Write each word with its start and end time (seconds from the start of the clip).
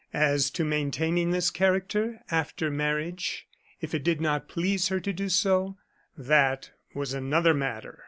As 0.15 0.49
to 0.53 0.65
maintaining 0.65 1.29
this 1.29 1.51
character 1.51 2.23
after 2.31 2.71
marriage, 2.71 3.45
if 3.81 3.93
it 3.93 4.03
did 4.03 4.19
not 4.19 4.47
please 4.47 4.87
her 4.87 4.99
to 4.99 5.13
do 5.13 5.29
so, 5.29 5.77
that 6.17 6.71
was 6.95 7.13
another 7.13 7.53
matter! 7.53 7.99